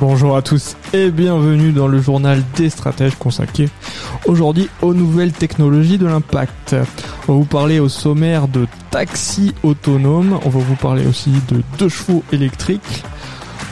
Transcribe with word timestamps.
Bonjour 0.00 0.36
à 0.36 0.42
tous 0.42 0.76
et 0.92 1.10
bienvenue 1.10 1.70
dans 1.70 1.86
le 1.86 2.00
journal 2.00 2.42
des 2.56 2.68
stratèges 2.68 3.14
consacré 3.14 3.68
aujourd'hui 4.26 4.68
aux 4.82 4.92
nouvelles 4.92 5.32
technologies 5.32 5.98
de 5.98 6.06
l'impact. 6.06 6.74
On 7.28 7.32
va 7.32 7.38
vous 7.38 7.44
parler 7.44 7.78
au 7.78 7.88
sommaire 7.88 8.48
de 8.48 8.66
taxis 8.90 9.54
autonomes, 9.62 10.40
on 10.44 10.48
va 10.48 10.58
vous 10.58 10.74
parler 10.74 11.06
aussi 11.06 11.30
de 11.48 11.62
deux 11.78 11.88
chevaux 11.88 12.24
électriques, 12.32 13.04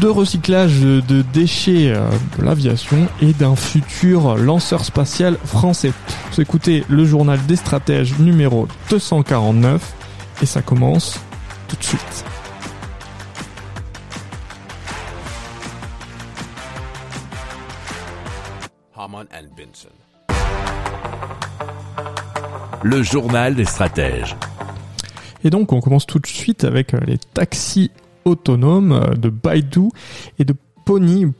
de 0.00 0.06
recyclage 0.06 0.80
de 0.80 1.22
déchets 1.32 1.92
euh, 1.92 2.08
de 2.38 2.44
l'aviation 2.44 3.08
et 3.20 3.32
d'un 3.32 3.56
futur 3.56 4.36
lanceur 4.36 4.84
spatial 4.84 5.36
français. 5.44 5.92
Vous 6.32 6.40
écoutez 6.40 6.84
le 6.88 7.04
journal 7.04 7.44
des 7.46 7.56
stratèges 7.56 8.18
numéro 8.20 8.68
249 8.90 9.92
et 10.40 10.46
ça 10.46 10.62
commence 10.62 11.18
tout 11.66 11.76
de 11.76 11.84
suite. 11.84 12.24
Haman 18.94 19.24
and 19.32 19.46
Benson. 19.56 19.88
Le 22.82 23.02
journal 23.02 23.54
des 23.54 23.64
stratèges. 23.64 24.36
Et 25.44 25.50
donc 25.50 25.72
on 25.72 25.80
commence 25.80 26.06
tout 26.06 26.18
de 26.18 26.26
suite 26.26 26.64
avec 26.64 26.92
euh, 26.92 27.00
les 27.06 27.16
taxis 27.16 27.90
autonomes 28.24 28.92
euh, 28.92 29.14
de 29.14 29.30
Baidu 29.30 29.88
et 30.38 30.44
de 30.44 30.54
Pony.ai 30.84 31.32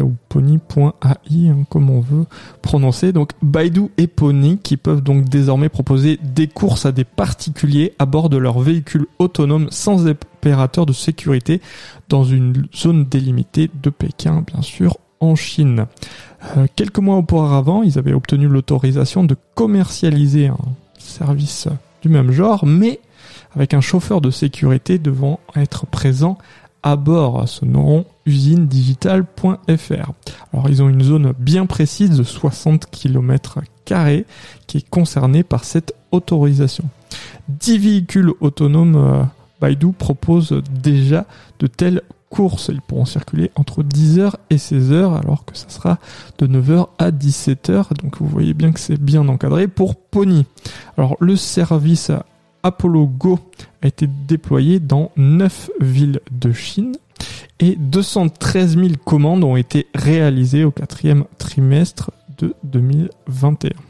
ou 0.00 0.14
Pony.ai 0.28 1.48
hein, 1.48 1.64
comme 1.68 1.90
on 1.90 2.00
veut 2.00 2.26
prononcer. 2.62 3.12
Donc 3.12 3.32
Baidu 3.42 3.88
et 3.98 4.06
Pony 4.06 4.58
qui 4.58 4.76
peuvent 4.76 5.02
donc 5.02 5.24
désormais 5.24 5.68
proposer 5.68 6.20
des 6.22 6.46
courses 6.46 6.86
à 6.86 6.92
des 6.92 7.04
particuliers 7.04 7.94
à 7.98 8.06
bord 8.06 8.28
de 8.28 8.36
leurs 8.36 8.60
véhicules 8.60 9.06
autonomes 9.18 9.68
sans 9.70 10.06
opérateur 10.06 10.86
de 10.86 10.92
sécurité 10.92 11.60
dans 12.08 12.22
une 12.22 12.66
zone 12.76 13.06
délimitée 13.06 13.70
de 13.82 13.90
Pékin 13.90 14.44
bien 14.46 14.62
sûr 14.62 14.98
en 15.20 15.36
Chine. 15.36 15.86
Euh, 16.56 16.66
quelques 16.74 16.98
mois 16.98 17.16
auparavant, 17.16 17.82
ils 17.82 17.98
avaient 17.98 18.12
obtenu 18.12 18.48
l'autorisation 18.48 19.24
de 19.24 19.36
commercialiser 19.54 20.48
un 20.48 20.58
service 20.98 21.68
du 22.02 22.08
même 22.08 22.32
genre, 22.32 22.66
mais 22.66 23.00
avec 23.54 23.74
un 23.74 23.80
chauffeur 23.80 24.20
de 24.20 24.30
sécurité 24.30 24.98
devant 24.98 25.40
être 25.56 25.86
présent 25.86 26.38
à 26.82 26.96
bord. 26.96 27.48
Ce 27.48 27.64
nom 27.64 28.04
usinedigitale.fr. 28.26 30.12
Alors 30.52 30.68
ils 30.68 30.82
ont 30.82 30.88
une 30.88 31.02
zone 31.02 31.32
bien 31.38 31.66
précise 31.66 32.10
de 32.10 32.22
60 32.22 32.86
km 32.90 33.58
qui 33.84 34.78
est 34.78 34.88
concernée 34.88 35.42
par 35.42 35.64
cette 35.64 35.94
autorisation. 36.12 36.84
10 37.48 37.78
véhicules 37.78 38.32
autonomes 38.40 38.96
euh, 38.96 39.22
Baidu 39.60 39.92
propose 39.92 40.62
déjà 40.82 41.26
de 41.58 41.66
telles 41.66 42.02
courses. 42.30 42.70
Ils 42.72 42.80
pourront 42.80 43.04
circuler 43.04 43.50
entre 43.56 43.82
10h 43.82 44.34
et 44.48 44.56
16h 44.56 45.18
alors 45.18 45.44
que 45.44 45.56
ça 45.56 45.68
sera 45.68 45.98
de 46.38 46.46
9h 46.46 46.88
à 46.98 47.10
17h. 47.10 48.00
Donc 48.00 48.18
vous 48.18 48.26
voyez 48.26 48.54
bien 48.54 48.72
que 48.72 48.80
c'est 48.80 49.00
bien 49.00 49.28
encadré 49.28 49.68
pour 49.68 49.96
Pony. 49.96 50.46
Alors 50.96 51.16
le 51.20 51.36
service 51.36 52.10
Apollo 52.62 53.06
Go 53.06 53.38
a 53.82 53.86
été 53.86 54.06
déployé 54.06 54.80
dans 54.80 55.10
9 55.16 55.70
villes 55.80 56.20
de 56.30 56.52
Chine 56.52 56.92
et 57.58 57.76
213 57.76 58.76
000 58.76 58.88
commandes 59.04 59.44
ont 59.44 59.56
été 59.56 59.86
réalisées 59.94 60.64
au 60.64 60.70
quatrième 60.70 61.24
trimestre 61.38 62.10
de 62.38 62.54
2021. 62.64 63.89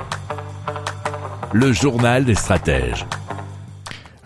Le 1.53 1.73
journal 1.73 2.23
des 2.23 2.35
stratèges. 2.35 3.05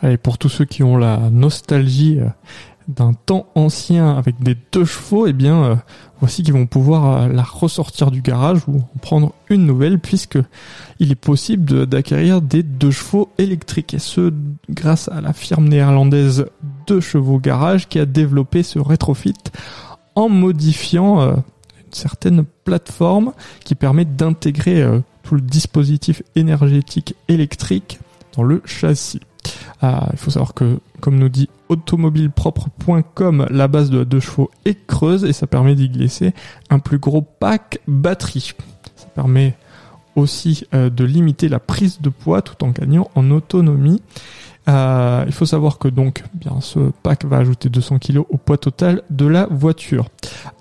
Allez, 0.03 0.17
pour 0.17 0.37
tous 0.37 0.49
ceux 0.49 0.65
qui 0.65 0.83
ont 0.83 0.95
la 0.95 1.17
nostalgie 1.31 2.19
euh, 2.19 2.27
d'un 2.87 3.13
temps 3.13 3.47
ancien 3.55 4.15
avec 4.15 4.43
des 4.43 4.55
deux 4.71 4.85
chevaux, 4.85 5.25
eh 5.25 5.33
bien, 5.33 5.63
euh, 5.63 5.75
voici 6.19 6.43
qu'ils 6.43 6.53
vont 6.53 6.67
pouvoir 6.67 7.23
euh, 7.23 7.27
la 7.27 7.41
ressortir 7.41 8.11
du 8.11 8.21
garage 8.21 8.59
ou 8.67 8.77
en 8.77 8.99
prendre 9.01 9.33
une 9.49 9.65
nouvelle 9.65 9.97
puisque 9.97 10.37
il 10.99 11.11
est 11.11 11.15
possible 11.15 11.87
d'acquérir 11.87 12.43
des 12.43 12.61
deux 12.61 12.91
chevaux 12.91 13.31
électriques 13.39 13.95
et 13.95 13.99
ce 13.99 14.31
grâce 14.69 15.09
à 15.09 15.19
la 15.19 15.33
firme 15.33 15.67
néerlandaise 15.67 16.45
Deux 16.85 17.01
Chevaux 17.01 17.39
Garage 17.39 17.87
qui 17.87 17.97
a 17.97 18.05
développé 18.05 18.61
ce 18.61 18.77
rétrofit 18.77 19.33
en 20.13 20.29
modifiant 20.29 21.21
une 21.27 21.43
certaine 21.91 22.45
plateforme 22.63 23.33
qui 23.63 23.73
permet 23.73 24.05
d'intégrer 24.05 24.85
tout 25.25 25.35
le 25.35 25.41
dispositif 25.41 26.23
énergétique 26.35 27.15
électrique 27.27 27.99
dans 28.37 28.43
le 28.43 28.61
châssis. 28.65 29.21
Ah, 29.81 30.09
il 30.13 30.17
faut 30.17 30.31
savoir 30.31 30.53
que, 30.53 30.79
comme 31.01 31.17
nous 31.17 31.29
dit 31.29 31.49
automobilepropre.com, 31.69 33.47
la 33.49 33.67
base 33.67 33.89
de 33.89 34.03
deux 34.03 34.19
chevaux 34.19 34.49
est 34.65 34.85
creuse 34.87 35.23
et 35.23 35.33
ça 35.33 35.47
permet 35.47 35.75
d'y 35.75 35.89
glisser 35.89 36.33
un 36.69 36.79
plus 36.79 36.99
gros 36.99 37.21
pack 37.21 37.79
batterie. 37.87 38.53
Ça 38.95 39.07
permet 39.13 39.55
aussi 40.15 40.65
euh, 40.73 40.89
de 40.89 41.03
limiter 41.03 41.49
la 41.49 41.59
prise 41.59 41.99
de 42.01 42.09
poids 42.09 42.41
tout 42.41 42.63
en 42.63 42.69
gagnant 42.69 43.09
en 43.15 43.31
autonomie. 43.31 44.01
Euh, 44.67 45.23
il 45.27 45.33
faut 45.33 45.45
savoir 45.45 45.77
que 45.77 45.87
donc, 45.87 46.23
bien, 46.33 46.59
ce 46.61 46.91
pack 47.03 47.25
va 47.25 47.37
ajouter 47.37 47.69
200 47.69 47.99
kg 47.99 48.19
au 48.29 48.37
poids 48.37 48.57
total 48.57 49.03
de 49.09 49.27
la 49.27 49.47
voiture. 49.47 50.07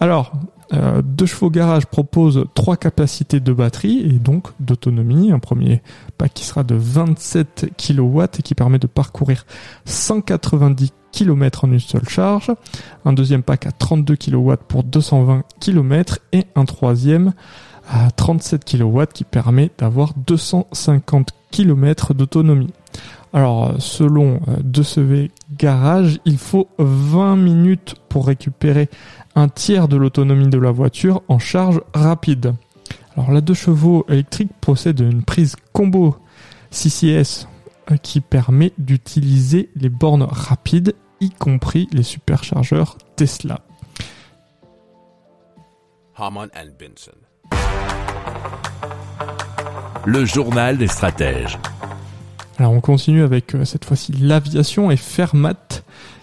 Alors, 0.00 0.32
euh, 0.72 1.02
Deux 1.02 1.26
Chevaux 1.26 1.50
Garage 1.50 1.86
propose 1.86 2.46
trois 2.54 2.76
capacités 2.76 3.40
de 3.40 3.52
batterie 3.52 4.00
et 4.00 4.18
donc 4.18 4.48
d'autonomie. 4.60 5.32
Un 5.32 5.38
premier 5.38 5.82
pack 6.18 6.32
qui 6.34 6.44
sera 6.44 6.62
de 6.62 6.74
27 6.74 7.72
kW 7.76 8.22
et 8.38 8.42
qui 8.42 8.54
permet 8.54 8.78
de 8.78 8.86
parcourir 8.86 9.46
190 9.84 10.92
km 11.12 11.64
en 11.64 11.72
une 11.72 11.80
seule 11.80 12.08
charge. 12.08 12.50
Un 13.04 13.12
deuxième 13.12 13.42
pack 13.42 13.66
à 13.66 13.72
32 13.72 14.16
kW 14.16 14.54
pour 14.66 14.84
220 14.84 15.44
km 15.60 16.18
et 16.32 16.44
un 16.56 16.64
troisième 16.64 17.32
à 17.88 18.10
37 18.10 18.64
kW 18.64 19.02
qui 19.12 19.24
permet 19.24 19.70
d'avoir 19.78 20.14
250 20.26 21.30
km 21.50 22.14
d'autonomie. 22.14 22.72
Alors, 23.32 23.70
euh, 23.70 23.74
selon 23.78 24.40
euh, 24.48 24.56
De 24.62 24.82
CV 24.82 25.30
Garage, 25.56 26.18
il 26.24 26.38
faut 26.38 26.68
20 26.78 27.36
minutes 27.36 27.94
pour 28.08 28.26
récupérer 28.26 28.88
un 29.34 29.48
tiers 29.48 29.88
de 29.88 29.96
l'autonomie 29.96 30.48
de 30.48 30.58
la 30.58 30.70
voiture 30.70 31.22
en 31.28 31.38
charge 31.38 31.80
rapide. 31.94 32.54
Alors, 33.16 33.30
la 33.30 33.40
2 33.40 33.54
chevaux 33.54 34.04
électrique 34.08 34.50
possède 34.60 35.00
une 35.00 35.22
prise 35.22 35.56
combo 35.72 36.16
CCS 36.70 37.46
euh, 37.90 37.96
qui 37.96 38.20
permet 38.20 38.72
d'utiliser 38.78 39.70
les 39.76 39.88
bornes 39.88 40.26
rapides, 40.28 40.94
y 41.20 41.30
compris 41.30 41.88
les 41.92 42.02
superchargeurs 42.02 42.98
Tesla. 43.16 43.60
Le 50.06 50.24
journal 50.24 50.78
des 50.78 50.88
stratèges. 50.88 51.58
Alors 52.58 52.72
on 52.72 52.80
continue 52.80 53.22
avec 53.22 53.54
euh, 53.54 53.64
cette 53.64 53.84
fois-ci 53.84 54.12
l'aviation 54.12 54.90
et 54.90 54.96
Fermat 54.96 55.82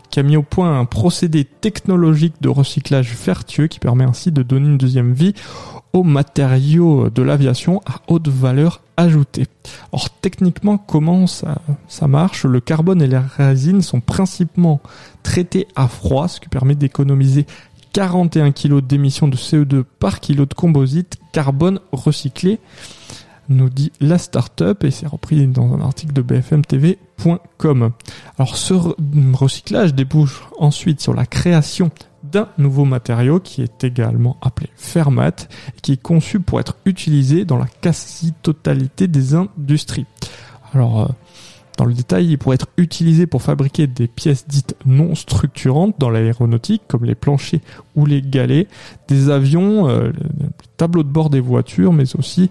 qui 0.09 0.19
a 0.19 0.23
mis 0.23 0.37
au 0.37 0.43
point 0.43 0.79
un 0.79 0.85
procédé 0.85 1.45
technologique 1.45 2.35
de 2.41 2.49
recyclage 2.49 3.15
vertueux 3.15 3.67
qui 3.67 3.79
permet 3.79 4.03
ainsi 4.03 4.31
de 4.31 4.43
donner 4.43 4.67
une 4.67 4.77
deuxième 4.77 5.13
vie 5.13 5.33
aux 5.93 6.03
matériaux 6.03 7.09
de 7.09 7.21
l'aviation 7.21 7.81
à 7.85 8.01
haute 8.07 8.27
valeur 8.27 8.81
ajoutée. 8.97 9.47
Or 9.91 10.09
techniquement 10.09 10.77
comment 10.77 11.27
ça, 11.27 11.57
marche? 12.07 12.45
Le 12.45 12.59
carbone 12.59 13.01
et 13.01 13.07
les 13.07 13.17
résines 13.17 13.81
sont 13.81 13.99
principalement 13.99 14.81
traités 15.23 15.67
à 15.75 15.87
froid, 15.87 16.27
ce 16.27 16.39
qui 16.39 16.49
permet 16.49 16.75
d'économiser 16.75 17.45
41 17.93 18.51
kg 18.51 18.79
d'émissions 18.81 19.27
de 19.27 19.35
CO2 19.35 19.83
par 19.99 20.19
kilo 20.19 20.45
de 20.45 20.53
composite 20.53 21.17
carbone 21.33 21.79
recyclé, 21.91 22.59
nous 23.49 23.69
dit 23.69 23.91
la 23.99 24.17
start-up 24.17 24.83
et 24.83 24.91
c'est 24.91 25.07
repris 25.07 25.47
dans 25.47 25.73
un 25.73 25.81
article 25.81 26.13
de 26.13 26.21
bfmtv.com. 26.21 27.91
Alors 28.37 28.55
ce 28.55 28.73
recyclage 29.33 29.93
débouche 29.93 30.43
ensuite 30.57 31.01
sur 31.01 31.13
la 31.13 31.25
création 31.25 31.91
d'un 32.23 32.47
nouveau 32.57 32.85
matériau 32.85 33.39
qui 33.39 33.61
est 33.61 33.83
également 33.83 34.37
appelé 34.41 34.69
Fermat 34.75 35.47
et 35.75 35.81
qui 35.81 35.93
est 35.93 36.01
conçu 36.01 36.39
pour 36.39 36.59
être 36.59 36.77
utilisé 36.85 37.45
dans 37.45 37.57
la 37.57 37.67
quasi-totalité 37.81 39.07
des 39.07 39.33
industries. 39.33 40.05
Alors, 40.73 41.01
euh, 41.01 41.07
dans 41.77 41.85
le 41.85 41.93
détail, 41.93 42.27
il 42.27 42.37
pourrait 42.37 42.55
être 42.55 42.67
utilisé 42.77 43.25
pour 43.25 43.41
fabriquer 43.41 43.87
des 43.87 44.07
pièces 44.07 44.47
dites 44.47 44.75
non 44.85 45.15
structurantes 45.15 45.95
dans 45.97 46.09
l'aéronautique, 46.09 46.83
comme 46.87 47.05
les 47.05 47.15
planchers 47.15 47.61
ou 47.95 48.05
les 48.05 48.21
galets, 48.21 48.67
des 49.07 49.29
avions, 49.29 49.89
euh, 49.89 50.11
les 50.39 50.47
tableaux 50.77 51.03
de 51.03 51.09
bord 51.09 51.29
des 51.29 51.39
voitures, 51.39 51.93
mais 51.93 52.15
aussi 52.15 52.49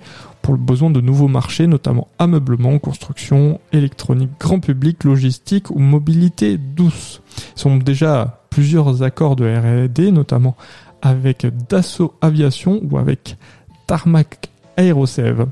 le 0.53 0.59
besoin 0.59 0.91
de 0.91 1.01
nouveaux 1.01 1.29
marchés, 1.29 1.67
notamment 1.67 2.09
ameublement, 2.19 2.79
construction, 2.79 3.61
électronique, 3.73 4.31
grand 4.39 4.61
public, 4.61 5.05
logistique 5.05 5.71
ou 5.71 5.79
mobilité 5.79 6.59
douce. 6.59 7.23
Ils 7.57 7.61
sont 7.61 7.77
déjà 7.77 8.43
plusieurs 8.51 9.03
accords 9.03 9.37
de 9.37 9.45
R&D, 9.45 10.11
notamment 10.11 10.57
avec 11.03 11.47
Dassault 11.69 12.15
Aviation 12.21 12.81
ou 12.91 12.99
avec 12.99 13.37
Tarmac 13.87 14.51
Aerosev. 14.77 15.47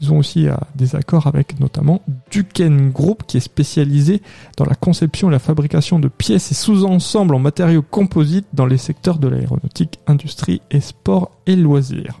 Ils 0.00 0.12
ont 0.12 0.18
aussi 0.18 0.46
euh, 0.46 0.54
des 0.76 0.94
accords 0.94 1.26
avec 1.26 1.58
notamment 1.58 2.02
Duquesne 2.30 2.90
Group 2.90 3.24
qui 3.26 3.36
est 3.36 3.40
spécialisé 3.40 4.22
dans 4.56 4.64
la 4.64 4.76
conception 4.76 5.28
et 5.28 5.32
la 5.32 5.38
fabrication 5.40 5.98
de 5.98 6.08
pièces 6.08 6.52
et 6.52 6.54
sous-ensembles 6.54 7.34
en 7.34 7.40
matériaux 7.40 7.82
composites 7.82 8.46
dans 8.52 8.66
les 8.66 8.78
secteurs 8.78 9.18
de 9.18 9.28
l'aéronautique, 9.28 9.98
industrie 10.06 10.62
et 10.70 10.80
sport 10.80 11.32
et 11.46 11.56
loisirs. 11.56 12.20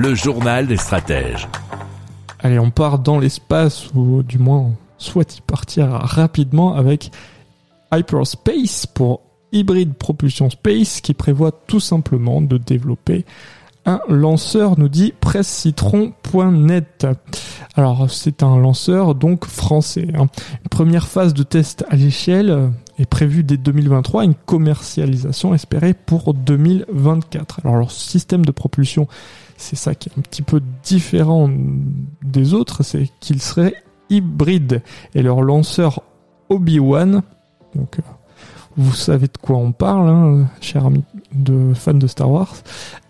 Le 0.00 0.14
journal 0.14 0.68
des 0.68 0.76
stratèges. 0.76 1.48
Allez, 2.38 2.60
on 2.60 2.70
part 2.70 3.00
dans 3.00 3.18
l'espace, 3.18 3.90
ou 3.96 4.22
du 4.22 4.38
moins 4.38 4.58
on 4.58 4.76
souhaite 4.96 5.38
y 5.38 5.40
partir 5.40 5.88
rapidement 5.88 6.76
avec 6.76 7.10
Hyperspace 7.92 8.86
pour 8.86 9.22
Hybrid 9.50 9.94
Propulsion 9.94 10.50
Space 10.50 11.00
qui 11.00 11.14
prévoit 11.14 11.50
tout 11.50 11.80
simplement 11.80 12.40
de 12.40 12.58
développer 12.58 13.24
un 13.86 14.00
lanceur, 14.08 14.78
nous 14.78 14.88
dit 14.88 15.12
pressecitron.net. 15.20 17.08
Alors 17.78 18.10
c'est 18.10 18.42
un 18.42 18.58
lanceur 18.58 19.14
donc 19.14 19.44
français. 19.44 20.08
Hein. 20.12 20.26
Une 20.64 20.68
première 20.68 21.06
phase 21.06 21.32
de 21.32 21.44
test 21.44 21.84
à 21.88 21.94
l'échelle 21.94 22.72
est 22.98 23.08
prévue 23.08 23.44
dès 23.44 23.56
2023, 23.56 24.24
une 24.24 24.34
commercialisation 24.34 25.54
espérée 25.54 25.94
pour 25.94 26.34
2024. 26.34 27.60
Alors 27.62 27.76
leur 27.76 27.92
système 27.92 28.44
de 28.44 28.50
propulsion, 28.50 29.06
c'est 29.56 29.76
ça 29.76 29.94
qui 29.94 30.08
est 30.08 30.18
un 30.18 30.22
petit 30.22 30.42
peu 30.42 30.60
différent 30.82 31.48
des 32.20 32.52
autres, 32.52 32.82
c'est 32.82 33.12
qu'il 33.20 33.40
serait 33.40 33.74
hybride. 34.10 34.82
Et 35.14 35.22
leur 35.22 35.40
lanceur 35.40 36.02
Obi-Wan, 36.48 37.22
donc 37.76 38.00
euh, 38.00 38.02
vous 38.76 38.92
savez 38.92 39.28
de 39.28 39.38
quoi 39.40 39.56
on 39.56 39.70
parle, 39.70 40.08
hein, 40.08 40.48
cher 40.60 40.84
ami 40.84 41.04
de 41.32 41.74
fans 41.74 41.94
de 41.94 42.08
Star 42.08 42.28
Wars, 42.28 42.56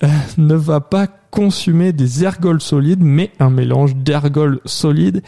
euh, 0.03 0.09
ne 0.37 0.55
va 0.55 0.81
pas 0.81 1.07
consumer 1.31 1.93
des 1.93 2.25
ergols 2.25 2.61
solides, 2.61 3.03
mais 3.03 3.31
un 3.39 3.51
mélange 3.51 3.95
d'ergols 3.97 4.61
solides 4.65 5.23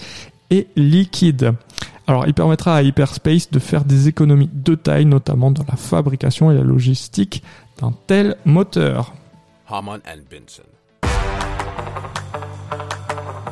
et 0.50 0.68
liquides. 0.76 1.52
Alors, 2.06 2.26
il 2.26 2.34
permettra 2.34 2.76
à 2.76 2.82
Hyperspace 2.82 3.50
de 3.50 3.58
faire 3.58 3.84
des 3.84 4.08
économies 4.08 4.50
de 4.52 4.74
taille, 4.74 5.04
notamment 5.04 5.50
dans 5.50 5.64
la 5.68 5.76
fabrication 5.76 6.50
et 6.50 6.54
la 6.54 6.62
logistique 6.62 7.42
d'un 7.80 7.92
tel 8.06 8.36
moteur. 8.44 9.14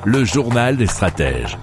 Le 0.04 0.24
journal 0.24 0.76
des 0.76 0.86
stratèges. 0.86 1.56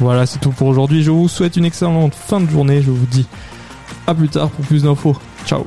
Voilà, 0.00 0.26
c'est 0.26 0.38
tout 0.38 0.52
pour 0.52 0.68
aujourd'hui. 0.68 1.02
Je 1.02 1.10
vous 1.10 1.28
souhaite 1.28 1.56
une 1.56 1.64
excellente 1.64 2.14
fin 2.14 2.40
de 2.40 2.48
journée. 2.48 2.80
Je 2.82 2.90
vous 2.90 3.06
dis 3.06 3.26
à 4.06 4.14
plus 4.14 4.28
tard 4.28 4.48
pour 4.50 4.64
plus 4.64 4.84
d'infos. 4.84 5.16
Ciao 5.44 5.66